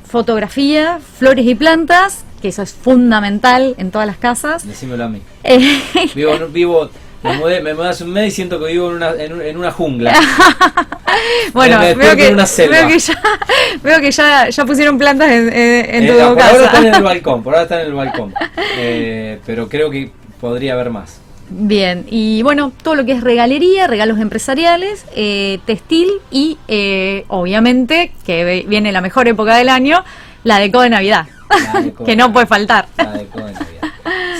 fotografía, 0.07 0.99
flores 0.99 1.45
y 1.45 1.55
plantas, 1.55 2.25
que 2.41 2.47
eso 2.47 2.63
es 2.63 2.73
fundamental 2.73 3.75
en 3.77 3.91
todas 3.91 4.07
las 4.07 4.17
casas. 4.17 4.67
Decímelo 4.67 5.05
a 5.05 5.09
mí. 5.09 5.21
Eh, 5.43 5.81
Vivo, 6.15 6.31
vivo 6.49 6.89
me 7.25 7.37
mudé, 7.37 7.61
me 7.61 7.73
mudé 7.73 7.89
hace 7.89 8.03
un 8.03 8.11
mes 8.13 8.27
y 8.27 8.31
siento 8.31 8.59
que 8.59 8.71
vivo 8.71 8.89
en 8.89 8.95
una, 8.97 9.11
en, 9.11 9.33
un- 9.33 9.41
en 9.41 9.57
una 9.57 9.71
jungla. 9.71 10.13
bueno, 11.53 11.79
Me 11.79 11.93
veo 11.95 12.15
que, 12.15 12.27
en 12.27 12.33
una 12.35 12.45
selva. 12.45 12.77
veo 12.77 12.87
que 12.87 12.99
ya, 12.99 13.21
veo 13.83 13.99
que 13.99 14.11
ya, 14.11 14.49
ya 14.49 14.65
pusieron 14.65 14.97
plantas 14.97 15.29
en, 15.31 15.47
en- 15.53 16.03
Eh, 16.03 16.07
tu 16.07 16.33
por 16.33 16.41
ahora 16.41 16.65
están 16.65 16.81
en 16.81 16.85
el 16.85 16.91
casa. 16.91 17.03
balcón, 17.03 17.43
por 17.43 17.53
ahora 17.53 17.63
están 17.63 17.79
en 17.81 17.85
el 17.87 17.93
balcón. 17.93 18.33
Eh, 18.77 19.39
pero 19.45 19.67
creo 19.69 19.89
que 19.89 20.11
podría 20.39 20.73
haber 20.73 20.89
más. 20.89 21.19
Bien, 21.47 22.05
y 22.09 22.41
bueno, 22.41 22.71
todo 22.81 22.95
lo 22.95 23.05
que 23.05 23.11
es 23.11 23.21
regalería, 23.21 23.85
regalos 23.85 24.19
empresariales, 24.19 25.05
eh, 25.15 25.59
textil 25.65 26.09
y 26.31 26.57
eh, 26.67 27.23
obviamente, 27.27 28.11
que 28.25 28.65
viene 28.67 28.91
la 28.91 29.01
mejor 29.01 29.27
época 29.27 29.55
del 29.55 29.69
año, 29.69 30.03
la 30.43 30.57
deco 30.59 30.81
de 30.81 30.89
Navidad, 30.89 31.27
de 31.75 31.93
que 31.93 32.15
no 32.15 32.23
Navidad. 32.29 32.33
puede 32.33 32.45
faltar. 32.47 32.87
La 32.97 33.11
deco 33.13 33.37
de 33.37 33.53
Navidad, 33.53 33.89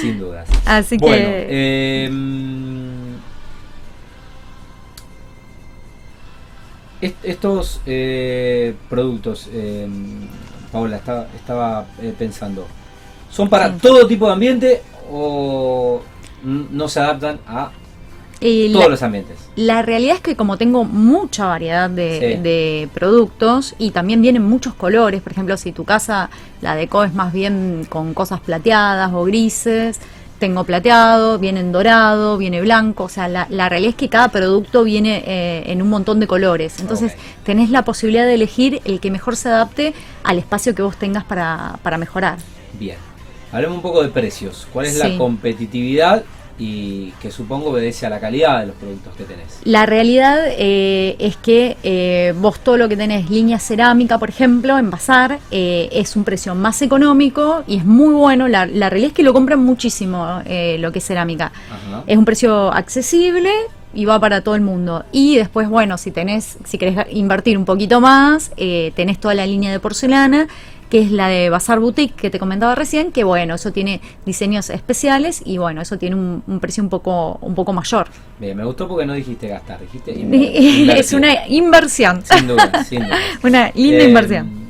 sin 0.01 0.17
dudas. 0.19 0.49
Así 0.65 0.97
bueno, 0.97 1.15
que... 1.27 1.45
eh, 1.47 2.09
est- 7.05 7.15
estos 7.23 7.81
eh, 7.85 8.73
productos, 8.89 9.49
eh, 9.53 9.87
Paola, 10.71 10.97
estaba, 10.97 11.27
estaba 11.35 11.85
eh, 12.01 12.13
pensando, 12.17 12.65
¿son 13.31 13.49
para 13.49 13.69
Sí. 13.73 13.79
todo 13.81 14.07
tipo 14.07 14.27
de 14.27 14.33
ambiente 14.33 14.81
o 15.11 16.01
no 16.43 16.87
se 16.89 16.99
adaptan 16.99 17.39
a 17.47 17.71
y 18.41 18.71
todos 18.71 18.85
la- 18.85 18.89
los 18.91 19.01
ambientes? 19.03 19.37
La 19.55 19.81
realidad 19.81 20.15
es 20.17 20.21
que 20.21 20.35
como 20.35 20.57
tengo 20.57 20.83
mucha 20.83 21.45
variedad 21.45 21.89
de, 21.89 22.19
Sí. 22.35 22.41
de 22.41 22.89
productos 22.93 23.73
y 23.77 23.91
también 23.91 24.21
vienen 24.21 24.43
muchos 24.43 24.73
colores, 24.73 25.21
por 25.21 25.31
ejemplo, 25.31 25.55
si 25.57 25.71
tu 25.71 25.85
casa 25.85 26.29
la 26.61 26.75
deco 26.75 27.03
es 27.03 27.13
más 27.13 27.31
bien 27.31 27.85
con 27.89 28.13
cosas 28.13 28.41
plateadas 28.41 29.11
o 29.13 29.23
grises, 29.23 29.99
tengo 30.39 30.63
plateado, 30.63 31.39
viene 31.39 31.59
en 31.61 31.71
dorado, 31.71 32.37
viene 32.37 32.61
blanco, 32.61 33.05
o 33.05 33.09
sea, 33.09 33.27
la, 33.27 33.47
la 33.49 33.69
realidad 33.69 33.91
es 33.91 33.95
que 33.95 34.09
cada 34.09 34.27
producto 34.29 34.83
viene 34.83 35.23
eh, 35.25 35.63
en 35.67 35.81
un 35.81 35.89
montón 35.89 36.19
de 36.19 36.27
colores, 36.27 36.79
entonces 36.79 37.13
tenés 37.43 37.69
la 37.69 37.83
posibilidad 37.83 38.25
de 38.25 38.33
elegir 38.33 38.81
el 38.85 38.99
que 38.99 39.11
mejor 39.11 39.35
se 39.35 39.49
adapte 39.49 39.93
al 40.23 40.37
espacio 40.37 40.75
que 40.75 40.81
vos 40.81 40.97
tengas 40.97 41.23
para, 41.23 41.79
para 41.83 41.97
mejorar. 41.97 42.37
Bien. 42.73 42.97
Hablemos 43.51 43.77
un 43.77 43.81
poco 43.83 44.03
de 44.03 44.09
precios. 44.09 44.67
¿Cuál 44.73 44.87
es 44.87 44.99
Sí. 44.99 45.07
la 45.07 45.17
competitividad 45.17 46.23
y 46.57 47.11
que 47.21 47.31
supongo 47.31 47.71
obedece 47.71 48.05
a 48.05 48.09
la 48.09 48.19
calidad 48.19 48.61
de 48.61 48.67
los 48.67 48.75
productos 48.75 49.13
que 49.15 49.23
tenés? 49.23 49.59
La 49.63 49.85
realidad 49.85 50.39
eh, 50.47 51.15
es 51.19 51.35
que 51.37 51.77
eh, 51.83 52.33
vos 52.39 52.59
todo 52.59 52.77
lo 52.77 52.87
que 52.87 52.95
tenés, 52.95 53.29
línea 53.29 53.59
cerámica, 53.59 54.17
por 54.17 54.29
ejemplo, 54.29 54.77
en 54.77 54.89
Bazar, 54.89 55.39
eh, 55.51 55.89
es 55.91 56.15
un 56.15 56.23
precio 56.23 56.55
más 56.55 56.81
económico 56.81 57.63
y 57.67 57.77
es 57.77 57.85
muy 57.85 58.13
bueno. 58.13 58.47
La, 58.47 58.65
la 58.65 58.89
realidad 58.89 59.09
es 59.09 59.15
que 59.15 59.23
lo 59.23 59.33
compran 59.33 59.63
muchísimo 59.63 60.41
eh, 60.45 60.77
lo 60.79 60.91
que 60.91 60.99
es 60.99 61.05
cerámica. 61.05 61.51
Ajá. 61.69 62.03
Es 62.07 62.17
un 62.17 62.25
precio 62.25 62.71
accesible 62.71 63.51
y 63.95 64.05
va 64.05 64.19
para 64.19 64.41
todo 64.41 64.55
el 64.55 64.61
mundo. 64.61 65.05
Y 65.11 65.37
después, 65.37 65.69
bueno, 65.69 65.97
si 65.97 66.11
tenés, 66.11 66.57
si 66.65 66.77
querés 66.77 67.07
invertir 67.11 67.57
un 67.57 67.65
poquito 67.65 68.01
más, 68.01 68.51
eh, 68.57 68.91
tenés 68.95 69.19
toda 69.19 69.33
la 69.33 69.45
línea 69.45 69.71
de 69.71 69.79
porcelana 69.79 70.47
que 70.89 71.01
es 71.01 71.11
la 71.11 71.27
de 71.27 71.49
Bazar 71.49 71.79
Boutique 71.79 72.13
que 72.15 72.29
te 72.29 72.37
comentaba 72.39 72.75
recién, 72.75 73.11
que 73.11 73.23
bueno, 73.23 73.55
eso 73.55 73.71
tiene 73.71 74.01
diseños 74.25 74.69
especiales 74.69 75.41
y 75.45 75.57
bueno, 75.57 75.81
eso 75.81 75.97
tiene 75.97 76.15
un, 76.15 76.43
un 76.45 76.59
precio 76.59 76.83
un 76.83 76.89
poco 76.89 77.37
un 77.41 77.55
poco 77.55 77.73
mayor. 77.73 78.07
Bien, 78.39 78.55
me 78.55 78.63
gustó 78.65 78.87
porque 78.87 79.05
no 79.05 79.13
dijiste 79.13 79.47
gastar, 79.47 79.79
dijiste 79.81 80.11
es 80.13 80.19
invertir. 80.19 81.17
una 81.17 81.47
inversión. 81.47 82.21
Sin 82.25 82.47
duda, 82.47 82.83
sin 82.83 83.03
duda. 83.03 83.17
Una 83.43 83.71
linda 83.73 84.03
Eh, 84.03 84.07
inversión. 84.07 84.65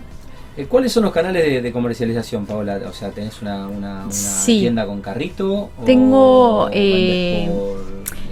eh, 0.58 0.66
¿Cuáles 0.68 0.92
son 0.92 1.04
los 1.04 1.12
canales 1.12 1.44
de, 1.44 1.62
de 1.62 1.72
comercialización, 1.72 2.46
Paola? 2.46 2.80
O 2.88 2.94
sea, 2.94 3.10
¿tenés 3.10 3.42
una, 3.42 3.68
una, 3.68 4.04
una 4.04 4.12
Sí. 4.12 4.60
tienda 4.60 4.86
con 4.86 5.02
carrito? 5.02 5.70
Tengo, 5.86 6.64
o 6.66 6.70
eh, 6.72 7.50
por, 7.50 7.82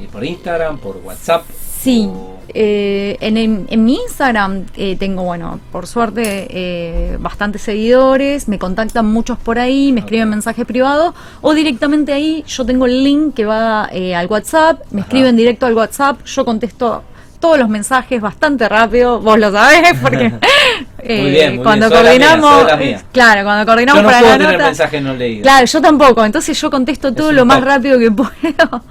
eh, 0.01 0.07
por 0.11 0.23
Instagram, 0.23 0.77
por 0.77 0.97
WhatsApp? 1.03 1.43
Sí, 1.83 2.09
eh, 2.53 3.17
en, 3.19 3.83
mi 3.83 3.95
Instagram 3.95 4.67
eh, 4.77 4.95
tengo, 4.97 5.23
bueno, 5.23 5.59
por 5.69 5.85
suerte, 5.85 6.47
eh, 6.49 7.17
bastantes 7.19 7.61
seguidores, 7.63 8.47
me 8.47 8.57
contactan 8.57 9.05
muchos 9.05 9.37
por 9.37 9.59
ahí, 9.59 9.91
me 9.91 9.99
escriben 9.99 10.29
Ok. 10.29 10.31
mensajes 10.31 10.65
privados 10.65 11.13
o 11.41 11.53
directamente 11.53 12.13
ahí 12.13 12.45
yo 12.47 12.65
tengo 12.65 12.85
el 12.85 13.03
link 13.03 13.33
que 13.33 13.43
va 13.45 13.89
eh, 13.91 14.15
al 14.15 14.27
WhatsApp, 14.27 14.79
me 14.91 15.01
Ajá. 15.01 15.09
escriben 15.09 15.35
directo 15.35 15.65
al 15.65 15.73
WhatsApp, 15.73 16.23
yo 16.23 16.45
contesto 16.45 17.03
todos 17.41 17.59
los 17.59 17.67
mensajes 17.67 18.21
bastante 18.21 18.69
rápido, 18.69 19.19
vos 19.19 19.37
lo 19.37 19.51
sabés, 19.51 19.99
porque 20.01 20.31
eh, 21.05 21.21
Muy 21.21 21.31
bien, 21.31 21.55
muy 21.55 21.63
cuando 21.63 21.87
bien, 21.89 21.97
sos 21.97 22.05
la 22.05 22.17
mía, 22.17 22.27
coordinamos, 22.29 22.65
la 22.67 22.77
mía. 22.77 23.01
claro, 23.11 23.43
cuando 23.43 23.65
coordinamos 23.65 23.99
Yo 23.99 24.03
no 24.03 24.07
para 24.09 24.19
puedo 24.19 24.31
la 24.31 24.37
tener 24.37 24.53
nota, 24.53 24.65
mensajes 24.65 25.01
no 25.01 25.13
leídos. 25.13 25.43
Claro, 25.43 25.65
yo 25.65 25.81
tampoco, 25.81 26.25
entonces 26.25 26.59
yo 26.61 26.69
contesto 26.71 27.13
todo 27.13 27.31
lo 27.31 27.45
más 27.45 27.59
top. 27.59 27.67
rápido 27.67 27.99
que 27.99 28.11
puedo, 28.11 28.83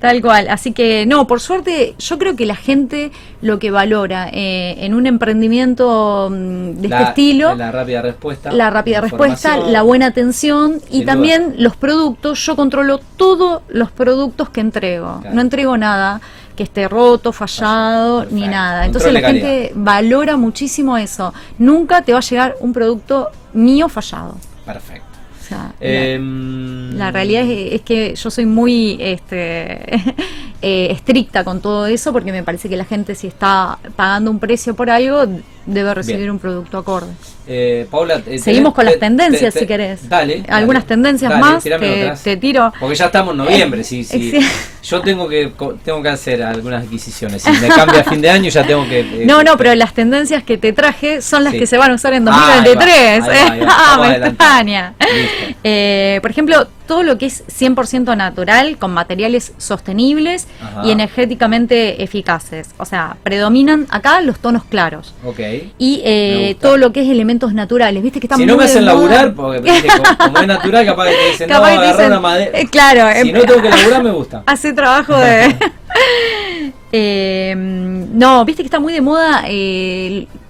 tal 0.00 0.20
cual. 0.22 0.48
Así 0.48 0.72
que 0.72 1.04
no, 1.06 1.26
por 1.26 1.40
suerte, 1.40 1.94
yo 1.98 2.18
creo 2.18 2.36
que 2.36 2.46
la 2.46 2.56
gente 2.56 3.12
lo 3.40 3.58
que 3.58 3.70
valora 3.70 4.28
eh, 4.32 4.76
en 4.78 4.94
un 4.94 5.06
emprendimiento 5.06 6.28
mm, 6.30 6.80
de 6.80 6.88
La- 6.88 6.96
este 6.98 7.08
estilo, 7.10 7.54
La 7.54 7.72
rápida 7.72 8.02
respuesta. 8.02 8.52
la 8.52 8.70
rápida 8.70 9.00
respuesta, 9.00 9.56
la 9.58 9.82
buena 9.82 10.06
atención 10.06 10.80
y 10.90 11.04
también 11.04 11.54
los 11.58 11.76
productos. 11.76 12.44
Yo 12.46 12.56
controlo 12.56 12.98
todos 13.16 13.62
los 13.68 13.90
productos 13.90 14.48
que 14.50 14.60
entrego. 14.60 15.18
Claro. 15.20 15.34
No 15.34 15.40
entrego 15.40 15.76
nada 15.76 16.20
que 16.56 16.64
esté 16.64 16.86
roto, 16.86 17.32
fallado, 17.32 18.18
Perfecto. 18.20 18.34
ni 18.34 18.46
nada. 18.48 18.84
Entonces 18.84 19.10
Control 19.10 19.22
la 19.22 19.28
gente 19.40 19.72
valora 19.74 20.36
muchísimo 20.36 20.98
eso. 20.98 21.32
Nunca 21.58 22.02
te 22.02 22.12
va 22.12 22.18
a 22.18 22.22
llegar 22.22 22.56
un 22.60 22.72
producto 22.72 23.30
mío 23.52 23.88
fallado. 23.88 24.36
Perfecto. 24.64 25.06
O 25.40 25.44
sea, 25.44 25.72
la- 25.80 25.86
Em, 25.86 26.96
la 26.96 27.10
realidad 27.10 27.42
es, 27.44 27.72
es 27.74 27.80
que 27.82 28.14
yo 28.14 28.30
soy 28.30 28.46
muy 28.46 28.96
este, 29.00 29.94
eh, 30.62 30.88
estricta 30.90 31.42
con 31.44 31.60
todo 31.60 31.86
eso 31.86 32.12
porque 32.12 32.30
me 32.32 32.42
parece 32.42 32.68
que 32.68 32.76
la 32.76 32.84
gente 32.84 33.14
si 33.14 33.26
está 33.26 33.78
pagando 33.96 34.30
un 34.30 34.38
precio 34.38 34.74
por 34.76 34.88
algo 34.88 35.24
debe 35.66 35.94
recibir 35.94 36.20
Bien. 36.20 36.30
un 36.32 36.38
producto 36.38 36.78
acorde. 36.78 37.12
Eh, 37.46 37.86
Paula, 37.90 38.22
eh, 38.26 38.38
Seguimos 38.38 38.72
tenés- 38.72 38.74
con 38.76 38.84
las 38.84 38.94
te- 38.94 39.00
tendencias 39.00 39.54
te- 39.54 39.60
si 39.60 39.66
querés. 39.66 40.08
Dale. 40.08 40.44
Algunas 40.48 40.82
dale, 40.84 40.88
tendencias 40.94 41.30
dale, 41.30 41.40
más 41.40 41.64
que 41.64 42.12
te 42.22 42.36
tiro. 42.36 42.72
Porque 42.78 42.94
ya 42.94 43.06
estamos 43.06 43.32
en 43.32 43.38
noviembre, 43.38 43.82
sí, 43.82 44.04
sí. 44.04 44.30
sí. 44.32 44.48
Yo 44.84 45.00
tengo 45.00 45.28
que 45.28 45.52
tengo 45.84 46.02
que 46.02 46.08
hacer 46.08 46.42
algunas 46.42 46.84
adquisiciones. 46.84 47.42
Si 47.42 47.50
me 47.52 47.68
cambia 47.68 48.00
a 48.00 48.04
fin 48.04 48.20
de 48.20 48.30
año 48.30 48.48
ya 48.50 48.64
tengo 48.66 48.88
que. 48.88 49.00
eh, 49.00 49.24
No, 49.26 49.42
no, 49.44 49.52
que- 49.52 49.58
pero 49.58 49.74
las 49.74 49.92
tendencias 49.94 50.42
que 50.42 50.58
te 50.58 50.72
traje 50.72 51.22
son 51.22 51.44
las 51.44 51.52
Sí. 51.52 51.58
que 51.60 51.66
se 51.66 51.76
van 51.78 51.90
a 51.92 51.94
usar 51.94 52.14
en 52.14 52.26
Ah, 52.28 52.32
ahí 52.32 52.40
va, 52.40 52.56
2023. 52.64 53.22
ahí 53.28 53.28
va, 53.28 53.52
ahí 53.52 53.60
va. 53.60 53.66
Ah, 53.94 53.98
me 54.20 54.26
extraña. 54.28 54.94
Eh, 55.64 56.18
por 56.22 56.30
ejemplo, 56.30 56.66
todo 56.86 57.02
lo 57.04 57.16
que 57.16 57.26
es 57.26 57.44
100% 57.46 58.16
natural, 58.16 58.76
con 58.76 58.92
materiales 58.92 59.52
sostenibles 59.56 60.46
Ajá. 60.60 60.82
y 60.84 60.90
energéticamente 60.90 62.02
eficaces. 62.02 62.68
O 62.78 62.84
sea, 62.84 63.16
predominan 63.22 63.86
acá 63.90 64.20
los 64.20 64.38
tonos 64.40 64.64
claros. 64.64 65.14
Y 65.78 66.02
eh, 66.04 66.56
todo 66.60 66.76
lo 66.76 66.92
que 66.92 67.02
es 67.02 67.08
elementos 67.32 67.54
naturales, 67.54 68.02
¿viste? 68.02 68.20
Que 68.20 68.26
están 68.26 68.38
Si 68.38 68.44
no 68.46 68.56
me 68.56 68.64
hacen 68.64 68.84
laburar, 68.84 69.32
porque 69.34 69.60
viste, 69.60 69.88
como, 69.88 70.16
como 70.18 70.38
es 70.38 70.46
natural, 70.46 70.84
capaz 70.86 71.04
que 71.06 71.14
te 71.14 71.30
dicen, 71.30 71.48
Capaz 71.48 71.60
no, 71.60 71.64
que 71.66 71.70
te 71.72 71.76
agarrar 71.78 71.96
dicen, 71.96 72.12
una 72.12 72.20
madera. 72.20 72.58
eh, 72.58 72.66
claro, 72.70 73.20
Si 73.22 73.28
em- 73.30 73.36
no 73.36 73.40
tengo 73.44 73.62
que 73.62 73.68
laburar, 73.76 74.02
me 74.02 74.10
gusta. 74.10 74.42
hace 74.46 74.72
trabajo 74.72 75.16
de... 75.16 75.56
Eh, 76.94 77.54
no, 77.56 78.44
viste 78.44 78.62
que 78.62 78.66
está 78.66 78.78
muy 78.78 78.92
de 78.92 79.00
moda 79.00 79.44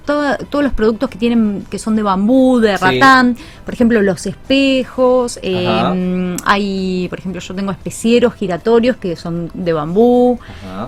todo- 0.04 0.36
todos 0.50 0.64
los 0.64 0.72
productos 0.72 1.08
que 1.10 1.18
tienen 1.18 1.64
que 1.70 1.78
son 1.78 1.94
de 1.96 2.02
bambú, 2.02 2.58
de 2.60 2.76
Sí. 2.76 2.82
ratán, 2.84 3.36
por 3.64 3.74
ejemplo 3.74 4.02
los 4.02 4.26
espejos, 4.26 5.38
eh, 5.42 6.36
hay, 6.44 7.06
por 7.08 7.18
ejemplo, 7.18 7.40
yo 7.40 7.54
tengo 7.54 7.70
especieros 7.72 8.34
giratorios 8.34 8.96
que 8.96 9.16
son 9.16 9.50
de 9.54 9.72
bambú, 9.72 10.38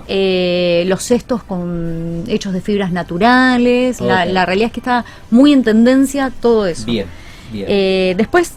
eh, 0.07 0.83
los 0.87 1.03
cestos 1.03 1.43
con 1.43 2.23
hechos 2.27 2.53
de 2.53 2.61
fibras 2.61 2.91
naturales, 2.91 4.01
la, 4.01 4.25
la 4.25 4.45
realidad 4.45 4.67
es 4.67 4.73
que 4.73 4.79
está 4.79 5.05
muy 5.31 5.53
en 5.53 5.63
tendencia 5.63 6.31
todo 6.41 6.65
eso. 6.67 6.85
Bien, 6.85 7.07
bien. 7.51 7.65
Eh, 7.69 8.13
después 8.17 8.55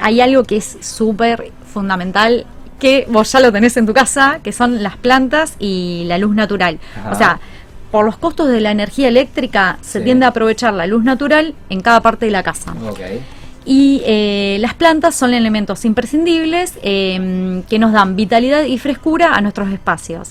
hay 0.00 0.20
algo 0.20 0.44
que 0.44 0.56
es 0.56 0.78
súper 0.80 1.52
fundamental 1.72 2.46
que 2.78 3.06
vos 3.08 3.30
ya 3.30 3.38
lo 3.40 3.52
tenés 3.52 3.76
en 3.76 3.86
tu 3.86 3.94
casa, 3.94 4.40
que 4.42 4.50
son 4.50 4.82
las 4.82 4.96
plantas 4.96 5.54
y 5.60 6.02
la 6.06 6.18
luz 6.18 6.34
natural. 6.34 6.78
Ajá. 6.98 7.10
O 7.10 7.14
sea, 7.14 7.40
por 7.92 8.04
los 8.04 8.16
costos 8.16 8.48
de 8.48 8.60
la 8.60 8.72
energía 8.72 9.06
eléctrica 9.06 9.78
se 9.82 9.98
Sí. 10.00 10.04
tiende 10.04 10.24
a 10.26 10.30
aprovechar 10.30 10.72
la 10.74 10.86
luz 10.88 11.04
natural 11.04 11.54
en 11.70 11.80
cada 11.82 12.00
parte 12.00 12.26
de 12.26 12.32
la 12.32 12.42
casa. 12.42 12.74
Y 13.64 14.02
eh, 14.04 14.56
las 14.60 14.74
plantas 14.74 15.14
son 15.14 15.34
elementos 15.34 15.84
imprescindibles 15.84 16.74
eh, 16.82 17.62
que 17.68 17.78
nos 17.78 17.92
dan 17.92 18.16
vitalidad 18.16 18.64
y 18.64 18.78
frescura 18.78 19.34
a 19.34 19.40
nuestros 19.40 19.70
espacios. 19.70 20.30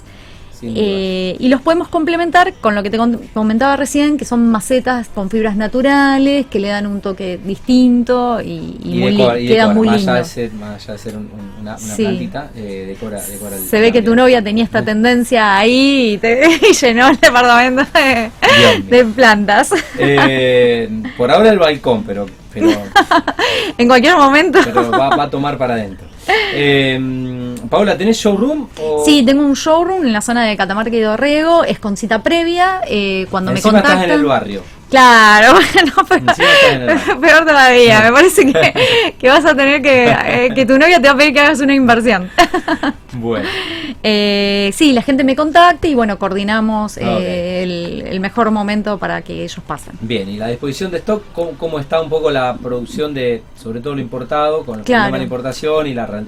Eh, 0.63 1.36
y 1.39 1.48
los 1.48 1.62
podemos 1.62 1.88
complementar 1.88 2.53
con 2.62 2.75
lo 2.75 2.84
que 2.84 2.89
te 2.91 3.00
comentaba 3.34 3.75
recién, 3.77 4.18
que 4.18 4.25
son 4.25 4.48
macetas 4.51 5.10
con 5.10 5.30
fibras 5.30 5.56
naturales, 5.56 6.46
que 6.48 6.60
le 6.60 6.68
dan 6.68 6.86
un 6.88 7.01
toque 7.01 7.39
distinto 7.44 8.41
y, 8.41 8.77
y 8.84 9.00
muy 9.00 9.12
decora- 9.18 9.34
queda 9.38 9.50
decora, 9.68 9.74
muy 9.74 9.88
más 9.88 9.98
lindo. 9.98 10.12
Allá 10.12 10.22
de 10.22 10.27
ser, 10.30 10.53
más 10.53 10.84
allá 10.84 10.94
de 10.94 11.00
ser 11.00 11.18
un- 11.18 11.24
un- 11.34 11.62
una, 11.62 11.75
una 11.75 11.77
Sí. 11.80 12.03
plantita, 12.03 12.51
eh, 12.56 12.86
decora, 12.88 13.22
decora 13.25 13.56
el- 13.58 13.63
Se 13.63 13.80
ve 13.82 13.91
que 13.91 14.01
tu 14.01 14.15
novia 14.15 14.44
tenía 14.44 14.63
esta 14.63 14.84
tendencia 14.86 15.58
ahí 15.58 16.13
y, 16.13 16.18
te, 16.18 16.41
llenó 16.82 17.08
el 17.10 17.18
departamento 17.20 17.84
de, 17.98 18.32
Bien, 18.58 18.89
de 18.89 19.06
plantas. 19.06 19.72
Eh, 19.98 20.89
por 21.18 21.32
ahora 21.32 21.50
el 21.50 21.58
balcón, 21.60 22.03
pero, 22.03 22.27
pero, 22.53 22.70
en 23.77 23.88
cualquier 23.88 24.15
momento. 24.18 24.60
pero 24.63 24.91
va, 24.91 25.15
va 25.15 25.24
a 25.24 25.30
tomar 25.30 25.58
para 25.58 25.74
adentro. 25.75 26.08
Eh, 26.28 27.56
Paula, 27.70 27.98
¿tenés 27.98 28.18
showroom? 28.18 28.68
O... 28.82 29.04
Sí, 29.06 29.24
tengo 29.25 29.44
un 29.44 29.54
showroom 29.54 30.06
en 30.06 30.13
la 30.13 30.22
zona 30.22 30.46
de 30.46 30.56
Catamarca 30.58 30.96
y 30.96 31.00
Dorrego, 31.00 31.63
es 31.63 31.80
con 31.80 31.98
cita 31.98 32.22
previa, 32.24 32.82
eh, 32.88 33.25
cuando 33.30 33.51
Encima 33.51 33.74
me 33.74 33.78
estás 33.80 33.92
contactan. 33.94 34.13
en 34.13 34.20
el 34.20 34.25
barrio. 34.25 34.63
Claro, 34.91 35.53
bueno, 35.74 35.93
pero, 36.07 37.19
peor 37.21 37.45
todavía, 37.45 38.01
me 38.01 38.12
parece 38.12 38.45
que, 38.51 39.13
que 39.19 39.29
vas 39.29 39.45
a 39.45 39.55
tener 39.55 39.81
que, 39.81 40.05
eh, 40.25 40.51
que 40.53 40.65
tu 40.65 40.77
novia 40.77 41.01
te 41.01 41.07
va 41.07 41.13
a 41.13 41.17
pedir 41.17 41.33
que 41.33 41.39
hagas 41.39 41.60
una 41.62 41.74
inversión. 41.74 42.29
Bueno, 43.13 43.45
Eh, 44.03 44.71
sí, 44.74 44.93
la 44.93 45.01
gente 45.01 45.25
me 45.25 45.36
contacta 45.36 45.86
y 45.88 45.95
bueno, 45.95 46.17
coordinamos 46.17 46.95
eh, 46.98 47.01
Ah, 47.03 47.15
ok. 47.17 47.21
el, 47.24 48.03
el 48.07 48.19
mejor 48.21 48.51
momento 48.51 48.98
para 48.98 49.21
que 49.21 49.43
ellos 49.43 49.60
pasen. 49.67 49.93
bien, 50.01 50.29
y 50.29 50.38
la 50.38 50.48
disposición 50.48 50.91
de 50.91 51.00
stock, 51.00 51.21
¿cómo, 51.33 51.51
cómo 51.57 51.77
está 51.79 52.01
un 52.01 52.07
poco 52.10 52.31
la 52.31 52.55
producción 52.55 53.13
de, 53.13 53.43
sobre 53.62 53.81
todo 53.81 53.95
lo 53.95 54.01
importado, 54.01 54.65
con 54.65 54.79
el 54.79 54.86
Claro. 54.86 55.01
problema 55.03 55.17
de 55.17 55.19
la 55.19 55.24
importación 55.25 55.88
y 55.88 55.93
la, 55.93 56.24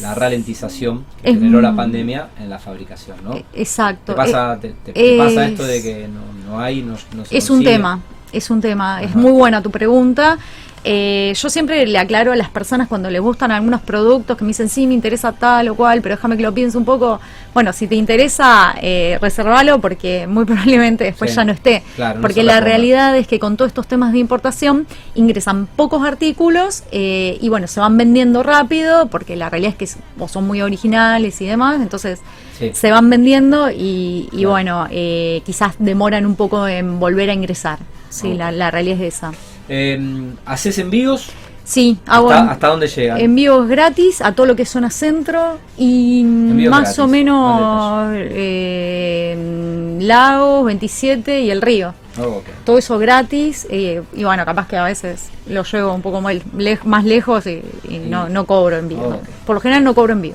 la 0.00 0.14
ralentización 0.14 1.04
que 1.22 1.30
Es 1.30 1.34
generó 1.38 1.60
la 1.60 1.76
pandemia 1.76 2.28
en 2.40 2.50
la 2.50 2.58
fabricación, 2.58 3.18
¿no? 3.22 3.34
Eh, 3.36 3.44
Exacto. 3.54 4.12
¿Te 4.12 4.16
pasa, 4.16 4.58
te, 4.60 4.70
te- 4.84 4.92
te 4.92 5.16
pasa 5.16 5.46
esto 5.46 5.62
de 5.64 5.80
que 5.82 6.08
no, 6.08 6.20
no 6.50 6.60
hay, 6.60 6.82
no, 6.82 6.96
no 7.16 7.24
se 7.24 7.36
Es 7.36 7.48
un 7.48 7.62
tema, 7.62 8.00
es 8.32 8.50
un 8.50 8.60
tema, 8.60 9.02
es 9.02 9.14
muy 9.14 9.32
buena 9.32 9.62
tu 9.62 9.70
pregunta. 9.70 10.38
Eh, 10.82 11.32
yo 11.36 11.50
siempre 11.50 11.86
le 11.86 11.98
aclaro 11.98 12.32
a 12.32 12.36
las 12.36 12.48
personas 12.48 12.88
cuando 12.88 13.10
les 13.10 13.20
gustan 13.20 13.50
algunos 13.52 13.82
productos 13.82 14.36
que 14.38 14.44
me 14.44 14.48
dicen, 14.48 14.68
sí, 14.70 14.86
me 14.86 14.94
interesa 14.94 15.32
tal 15.32 15.68
o 15.68 15.74
cual, 15.74 16.00
pero 16.00 16.14
déjame 16.16 16.36
que 16.38 16.42
lo 16.42 16.54
piense 16.54 16.78
un 16.78 16.86
poco. 16.86 17.20
Bueno, 17.52 17.72
si 17.74 17.86
te 17.86 17.96
interesa, 17.96 18.74
eh, 18.80 19.18
reservalo 19.20 19.80
porque 19.80 20.26
muy 20.26 20.44
probablemente 20.46 21.04
después 21.04 21.30
Sí. 21.32 21.36
ya 21.36 21.44
no 21.44 21.52
esté. 21.52 21.82
Claro, 21.96 22.20
porque 22.22 22.42
la 22.42 22.60
realidad 22.60 23.16
es 23.16 23.26
que 23.26 23.38
con 23.38 23.56
todos 23.58 23.68
estos 23.68 23.86
temas 23.86 24.12
de 24.12 24.18
importación 24.20 24.86
ingresan 25.14 25.66
pocos 25.66 26.02
artículos 26.06 26.84
eh, 26.92 27.36
y 27.42 27.48
bueno, 27.50 27.66
se 27.66 27.80
van 27.80 27.96
vendiendo 27.98 28.42
rápido 28.42 29.06
porque 29.08 29.36
la 29.36 29.50
realidad 29.50 29.74
es 29.78 29.94
que 29.94 30.00
o 30.18 30.28
son 30.28 30.46
muy 30.46 30.62
originales 30.62 31.40
y 31.42 31.46
demás, 31.46 31.80
entonces 31.80 32.20
Sí. 32.58 32.70
se 32.74 32.90
van 32.90 33.08
vendiendo 33.08 33.70
y, 33.70 34.28
y 34.32 34.38
Claro. 34.40 34.50
bueno, 34.50 34.86
eh, 34.90 35.40
quizás 35.46 35.74
demoran 35.78 36.26
un 36.26 36.36
poco 36.36 36.66
en 36.68 37.00
volver 37.00 37.30
a 37.30 37.32
ingresar. 37.34 37.78
Sí, 38.10 38.34
la 38.34 38.70
realidad 38.70 39.00
es 39.00 39.14
esa. 39.14 39.32
Eh, 39.72 39.98
¿Haces 40.44 40.78
envíos? 40.78 41.30
Sí, 41.62 41.98
hago 42.06 42.30
¿Hasta, 42.30 42.42
en- 42.44 42.48
hasta 42.50 42.66
dónde 42.66 42.88
llegan? 42.88 43.20
envíos 43.20 43.68
gratis 43.68 44.20
a 44.20 44.32
todo 44.34 44.46
lo 44.46 44.56
que 44.56 44.62
es 44.62 44.68
zona 44.68 44.90
centro 44.90 45.58
y 45.78 46.22
Envíos 46.22 46.70
más 46.70 46.80
gratis, 46.80 46.98
o 46.98 47.06
menos 47.06 48.08
eh, 48.14 49.96
Lagos, 50.00 50.64
27 50.64 51.40
y 51.42 51.50
el 51.50 51.62
río. 51.62 51.94
Oh. 52.20 52.42
Todo 52.64 52.78
eso 52.78 52.98
gratis 52.98 53.66
eh, 53.70 54.02
y 54.14 54.24
bueno, 54.24 54.44
capaz 54.44 54.66
que 54.66 54.76
a 54.76 54.84
veces 54.84 55.28
lo 55.48 55.62
llevo 55.62 55.94
un 55.94 56.02
poco 56.02 56.20
más, 56.20 56.34
lej- 56.56 56.82
más 56.84 57.04
lejos 57.04 57.46
y, 57.46 57.62
y 57.88 57.98
no, 57.98 58.28
no 58.28 58.46
cobro 58.46 58.76
envío. 58.76 58.98
Ok. 59.08 59.22
Por 59.46 59.54
lo 59.54 59.60
general 59.60 59.84
no 59.84 59.94
cobro 59.94 60.12
envío. 60.14 60.34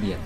Bien. 0.00 0.16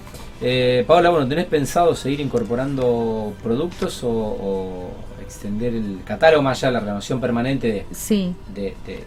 Eh, 0.41 0.85
Paula, 0.87 1.11
bueno, 1.11 1.29
¿tenés 1.29 1.47
pensado 1.47 1.95
seguir 1.95 2.21
incorporando 2.21 3.33
productos 3.43 4.03
o, 4.05 4.09
o 4.11 4.91
extender 5.27 5.75
el 5.75 5.99
catálogo 6.05 6.43
más 6.43 6.59
allá 6.59 6.69
de 6.69 6.73
la 6.75 6.81
renovación 6.81 7.21
permanente 7.21 7.67
de, 7.73 7.87
Sí. 7.93 8.35
de, 8.55 8.75
de- 8.87 9.05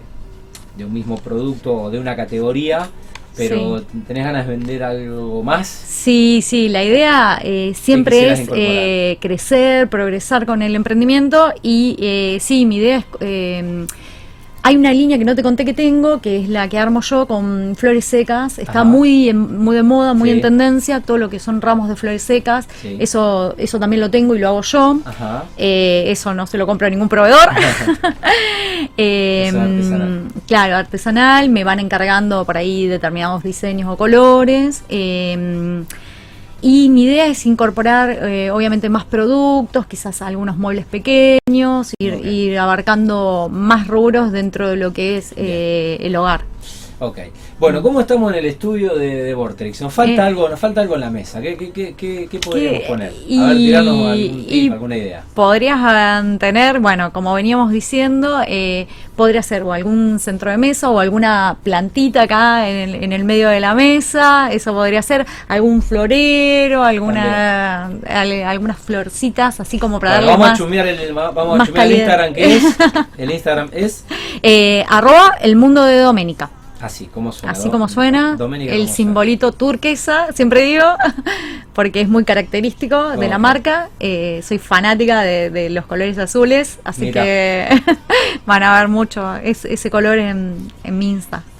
de 0.78 0.86
un 0.86 0.94
mismo 0.94 1.18
producto 1.18 1.74
o 1.74 1.90
de 1.90 2.00
una 2.00 2.16
categoría? 2.16 2.90
Pero 3.36 3.82
¿tenés 4.08 4.26
ganas 4.26 4.46
de 4.48 4.56
vender 4.58 4.84
algo 4.84 5.42
más? 5.44 5.68
Sí, 5.68 6.42
sí, 6.44 6.68
la 6.68 6.84
idea 6.84 7.40
eh, 7.42 7.74
siempre 7.74 8.32
es 8.34 8.50
eh, 8.54 9.18
crecer, 9.22 9.88
progresar 9.88 10.46
con 10.46 10.62
el 10.62 10.76
emprendimiento 10.76 11.54
y 11.62 11.96
eh, 12.02 12.38
sí, 12.42 12.66
mi 12.66 12.78
idea 12.78 12.98
es... 13.22 13.64
hay 14.62 14.76
una 14.76 14.92
línea 14.94 15.18
que 15.18 15.26
no 15.26 15.36
te 15.36 15.44
conté 15.44 15.66
que 15.66 15.74
tengo, 15.74 16.20
que 16.22 16.40
es 16.42 16.50
la 16.50 16.68
que 16.68 16.78
armo 16.78 17.02
yo 17.02 17.26
con 17.28 17.76
flores 17.76 18.06
secas. 18.06 18.60
Está 18.60 18.72
Ajá. 18.82 18.84
muy 18.84 19.30
en- 19.30 19.58
muy 19.64 19.76
de 19.76 19.84
moda, 19.84 20.14
muy 20.14 20.30
Sí. 20.30 20.36
en 20.36 20.42
tendencia, 20.42 21.00
todo 21.02 21.18
lo 21.18 21.30
que 21.30 21.40
son 21.40 21.62
ramos 21.62 21.88
de 21.90 21.96
flores 21.96 22.22
secas. 22.24 22.68
Sí. 22.82 22.98
Eso 23.00 23.56
eso 23.58 23.80
también 23.80 24.00
lo 24.02 24.10
tengo 24.12 24.36
y 24.36 24.40
lo 24.40 24.48
hago 24.50 24.62
yo. 24.62 25.00
Ajá. 25.06 25.46
Eh, 25.58 26.06
eso 26.08 26.34
no 26.34 26.46
se 26.48 26.58
lo 26.58 26.68
compro 26.68 26.88
a 26.88 26.90
ningún 26.90 27.10
proveedor. 27.10 27.50
Eh, 28.98 29.46
Eso 29.48 29.62
artesanal. 29.62 30.24
Claro, 30.48 30.76
artesanal. 30.76 31.50
Me 31.50 31.64
van 31.64 31.80
encargando 31.80 32.46
por 32.46 32.58
ahí 32.58 32.88
determinados 32.88 33.44
diseños 33.44 33.90
o 33.90 33.98
colores. 33.98 34.84
Eh, 34.90 35.84
y 36.62 36.90
mi 36.90 37.04
idea 37.04 37.28
es 37.28 37.46
incorporar, 37.46 38.10
eh, 38.10 38.52
obviamente, 38.52 38.90
más 38.90 39.06
productos, 39.06 39.86
quizás 39.86 40.22
algunos 40.22 40.58
muebles 40.58 40.86
pequeños, 40.86 41.94
ir, 42.00 42.26
ir 42.26 42.60
abarcando 42.60 43.50
más 43.52 43.88
rubros 43.88 44.32
dentro 44.32 44.70
de 44.70 44.76
lo 44.76 44.92
que 44.92 45.18
es 45.18 45.34
eh, 45.38 45.98
el 46.02 46.16
hogar. 46.16 46.42
Ok. 47.02 47.18
Bueno, 47.60 47.82
¿cómo 47.82 48.02
estamos 48.02 48.32
en 48.34 48.40
el 48.40 48.46
estudio 48.46 48.94
de, 48.96 49.24
de 49.24 49.34
Vortex? 49.34 49.82
Nos 49.82 49.94
falta 49.94 50.24
Eh. 50.24 50.28
algo, 50.28 50.50
nos 50.50 50.60
falta 50.60 50.82
algo 50.82 50.96
en 50.96 51.02
la 51.02 51.10
mesa. 51.10 51.40
¿Qué, 51.40 51.56
qué, 51.56 51.72
qué, 51.72 51.94
qué, 51.96 52.28
qué 52.30 52.40
podríamos 52.40 52.82
poner? 52.82 53.14
Y- 53.26 53.40
A 53.42 53.48
ver, 53.48 53.56
tirarnos 53.58 54.06
algún 54.12 54.46
tip, 54.46 54.74
alguna 54.74 54.98
idea. 54.98 55.24
Podrías 55.34 55.78
ah, 55.82 56.22
tener, 56.38 56.80
bueno, 56.82 57.14
como 57.14 57.34
veníamos 57.34 57.72
diciendo, 57.72 58.42
eh, 58.46 58.88
podría 59.16 59.42
ser 59.44 59.64
o 59.64 59.72
algún 59.72 60.20
centro 60.20 60.52
de 60.52 60.58
mesa 60.58 60.90
o 60.90 61.00
alguna 61.00 61.56
plantita 61.64 62.24
acá 62.24 62.70
en 62.70 62.90
el, 62.90 63.04
en 63.04 63.14
el 63.14 63.24
medio 63.24 63.48
de 63.48 63.62
la 63.62 63.74
mesa, 63.76 64.50
eso 64.52 64.74
podría 64.74 65.02
ser 65.02 65.26
algún 65.48 65.82
florero, 65.82 66.84
alguna 66.84 67.86
al- 68.10 68.44
algunas 68.44 68.78
florcitas, 68.78 69.60
así 69.62 69.80
como 69.80 70.00
para 70.02 70.16
Bueno, 70.16 70.28
darle 70.28 70.32
vamos 70.34 70.48
a 70.48 70.50
más, 70.52 70.58
chumear 70.60 70.88
el, 70.88 71.14
vamos 71.14 71.60
a 71.62 71.66
chumear 71.66 71.86
el. 71.88 71.94
Instagram 71.94 72.34
que 72.34 72.56
es. 72.58 72.64
El 73.18 73.32
Instagram 73.32 73.70
es 73.74 74.04
eh, 74.44 74.84
arroba 74.90 75.36
el 75.42 75.56
mundo 75.56 75.84
de 75.84 76.00
Doménica. 76.00 76.50
Así 76.82 77.06
como 77.08 77.32
suena. 77.32 77.52
Así 77.52 77.70
como 77.70 77.88
suena, 77.90 78.36
Doménica, 78.36 78.74
el 78.74 78.82
¿cómo 78.84 78.94
simbolito 78.94 79.52
turquesa, 79.52 80.28
siempre 80.34 80.62
digo, 80.64 80.86
porque 81.74 82.02
es 82.02 82.10
muy 82.10 82.24
característico 82.26 83.10
de 83.18 83.28
la 83.28 83.36
Ok. 83.36 83.42
marca. 83.42 83.90
Eh, 84.00 84.42
soy 84.48 84.58
fanática 84.60 85.22
de, 85.22 85.50
de 85.50 85.70
los 85.70 85.86
colores 85.86 86.18
azules, 86.18 86.80
así 86.84 87.06
Mira. 87.06 87.24
que 87.24 87.68
van 88.46 88.64
a 88.64 88.80
ver 88.80 88.88
mucho 88.88 89.36
es- 89.38 89.66
ese 89.66 89.90
color 89.90 90.18
en, 90.20 90.56
en 90.84 90.98
mi 90.98 91.10
Insta. 91.12 91.44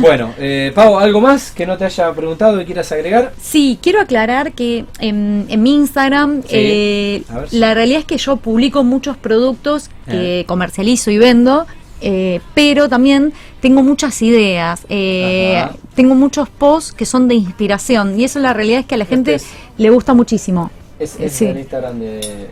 Bueno, 0.00 0.34
eh, 0.38 0.72
Pau, 0.74 0.98
¿algo 0.98 1.20
más 1.20 1.52
que 1.52 1.64
no 1.64 1.76
te 1.76 1.84
haya 1.84 2.12
preguntado 2.12 2.60
y 2.60 2.64
quieras 2.64 2.90
agregar? 2.90 3.32
Sí, 3.40 3.78
quiero 3.80 4.00
aclarar 4.00 4.50
que 4.52 4.84
en, 4.98 5.46
en 5.48 5.62
mi 5.62 5.74
Instagram 5.76 6.42
Sí. 6.42 6.48
eh, 6.50 7.22
si- 7.48 7.58
la 7.60 7.72
realidad 7.72 8.00
es 8.00 8.04
que 8.04 8.18
yo 8.18 8.36
publico 8.36 8.82
muchos 8.82 9.16
productos 9.16 9.88
que 10.08 10.40
Eh. 10.40 10.44
comercializo 10.46 11.12
y 11.12 11.18
vendo, 11.18 11.66
eh, 12.00 12.40
pero 12.54 12.88
también 12.88 13.32
tengo 13.60 13.82
muchas 13.82 14.20
ideas, 14.22 14.86
eh, 14.88 15.66
tengo 15.94 16.14
muchos 16.14 16.48
posts 16.48 16.92
que 16.92 17.06
son 17.06 17.28
de 17.28 17.34
inspiración 17.34 18.18
y 18.18 18.24
eso 18.24 18.38
la 18.38 18.52
realidad 18.52 18.80
es 18.80 18.86
que 18.86 18.94
a 18.94 18.98
la 18.98 19.06
gente 19.06 19.34
Este 19.34 19.48
le 19.78 19.90
gusta 19.90 20.14
muchísimo. 20.14 20.70
Es, 20.98 21.18
es 21.20 21.32
sí. 21.32 21.46
el 21.46 21.58
Instagram 21.58 21.98
de. 21.98 22.48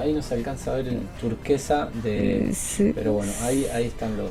Ahí 0.00 0.12
no 0.12 0.22
se 0.22 0.34
alcanza 0.34 0.72
a 0.72 0.76
ver 0.76 0.88
el 0.88 1.00
turquesa 1.20 1.88
de... 2.04 2.52
Sí. 2.54 2.92
Pero 2.94 3.14
bueno, 3.14 3.32
ahí, 3.42 3.66
ahí 3.74 3.86
están 3.86 4.16
los... 4.16 4.30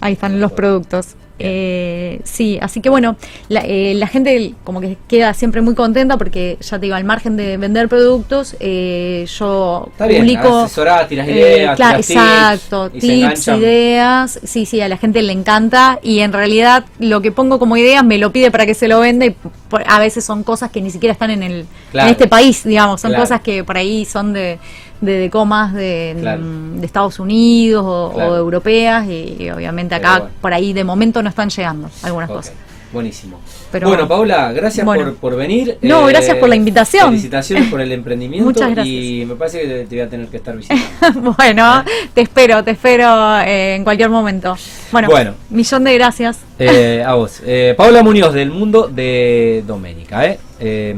Ahí 0.00 0.14
están 0.14 0.40
los 0.40 0.52
productos. 0.52 1.16
Eh, 1.38 2.20
sí, 2.24 2.58
así 2.62 2.80
que 2.80 2.88
bueno, 2.90 3.16
la, 3.48 3.60
eh, 3.66 3.94
la 3.96 4.06
gente 4.06 4.54
como 4.62 4.80
que 4.80 4.96
queda 5.08 5.34
siempre 5.34 5.60
muy 5.62 5.74
contenta 5.74 6.16
porque 6.16 6.56
ya 6.60 6.78
te 6.78 6.86
digo, 6.86 6.94
al 6.94 7.04
margen 7.04 7.36
de 7.36 7.56
vender 7.56 7.88
productos, 7.88 8.56
eh, 8.60 9.26
yo 9.38 9.88
Está 9.90 10.06
publico... 10.06 10.68
tiras 11.08 11.28
Eh, 11.28 11.32
ideas, 11.32 11.76
claro, 11.76 12.00
tiras 12.00 12.54
exacto, 12.60 12.90
tips, 12.90 13.48
ideas, 13.48 14.38
sí, 14.44 14.64
sí, 14.64 14.80
a 14.80 14.88
la 14.88 14.96
gente 14.96 15.22
le 15.22 15.32
encanta 15.32 15.98
y 16.02 16.20
en 16.20 16.32
realidad 16.32 16.84
lo 17.00 17.20
que 17.20 17.32
pongo 17.32 17.58
como 17.58 17.76
ideas 17.76 18.04
me 18.04 18.18
lo 18.18 18.30
pide 18.30 18.50
para 18.52 18.64
que 18.64 18.74
se 18.74 18.86
lo 18.86 19.00
venda 19.00 19.26
y 19.26 19.30
por- 19.30 19.82
a 19.86 19.98
veces 19.98 20.24
son 20.24 20.44
cosas 20.44 20.70
que 20.70 20.80
ni 20.80 20.90
siquiera 20.90 21.12
están 21.12 21.30
en 21.30 21.42
el 21.42 21.66
Claro. 21.90 22.08
en 22.08 22.12
este 22.12 22.28
país, 22.28 22.62
digamos, 22.64 23.00
son 23.00 23.10
Claro. 23.10 23.22
cosas 23.24 23.40
que 23.40 23.64
por 23.64 23.76
ahí 23.76 24.04
son 24.04 24.32
de 24.32 24.58
de, 25.04 25.12
de 25.18 25.30
comas 25.30 25.72
de, 25.74 26.16
Claro. 26.20 26.42
de 26.74 26.86
Estados 26.86 27.18
Unidos 27.18 27.84
o, 27.86 28.12
Claro. 28.14 28.32
o 28.32 28.36
europeas 28.36 29.06
y, 29.08 29.36
y 29.40 29.50
obviamente 29.50 29.94
acá 29.94 30.18
bueno. 30.20 30.34
por 30.40 30.52
ahí 30.54 30.72
de 30.72 30.84
momento 30.84 31.22
no 31.22 31.28
están 31.28 31.48
llegando 31.50 31.90
algunas 32.02 32.28
cosas. 32.30 32.52
Buenísimo. 32.92 33.40
Pero 33.72 33.88
bueno. 33.88 34.06
Paula, 34.06 34.52
gracias 34.52 34.86
Bueno. 34.86 35.02
por, 35.06 35.16
por 35.16 35.36
venir. 35.36 35.70
Eh, 35.70 35.78
No, 35.82 36.06
gracias 36.06 36.36
por 36.36 36.48
la 36.48 36.54
invitación. 36.54 37.06
Felicitaciones 37.08 37.68
por 37.68 37.80
el 37.80 37.90
emprendimiento. 38.00 38.44
Muchas 38.46 38.70
gracias. 38.70 38.86
Y 38.94 39.24
me 39.26 39.34
parece 39.34 39.62
que 39.62 39.66
te, 39.66 39.84
te 39.86 39.96
voy 39.96 40.04
a 40.04 40.08
tener 40.08 40.28
que 40.28 40.36
estar 40.36 40.56
visitando. 40.56 41.34
bueno, 41.36 41.82
te 42.14 42.20
espero, 42.20 42.62
te 42.62 42.70
espero 42.70 43.40
eh, 43.40 43.74
en 43.74 43.82
cualquier 43.82 44.10
momento. 44.10 44.56
Bueno, 44.92 45.08
Bueno. 45.10 45.34
millón 45.50 45.82
de 45.82 45.94
gracias. 45.94 46.38
Eh, 46.60 47.02
a 47.04 47.14
vos. 47.14 47.40
Eh, 47.44 47.74
Paula 47.76 48.04
Muñoz, 48.04 48.32
del 48.32 48.52
mundo 48.52 48.86
de 48.86 49.64
Doménica. 49.66 50.26
¿eh? 50.26 50.38
Eh, 50.60 50.94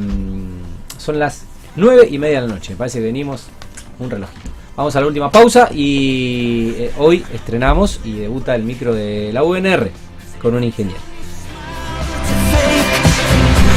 son 0.99 1.17
las 1.17 1.45
nueve 1.75 2.07
y 2.11 2.19
media 2.19 2.41
de 2.41 2.47
la 2.47 2.53
noche. 2.53 2.73
Me 2.73 2.77
parece 2.77 2.99
que 2.99 3.05
venimos 3.05 3.47
un 3.99 4.09
relojito. 4.09 4.49
Vamos 4.75 4.95
a 4.95 5.01
la 5.01 5.07
última 5.07 5.31
pausa 5.31 5.69
y 5.73 6.73
eh, 6.77 6.91
hoy 6.97 7.23
estrenamos 7.33 7.99
y 8.03 8.13
debuta 8.13 8.53
el 8.55 8.63
micro 8.63 8.93
de 8.93 9.31
la 9.33 9.43
UNR 9.43 9.89
con 10.41 10.53
un 10.53 10.63
ingeniero. 10.63 11.16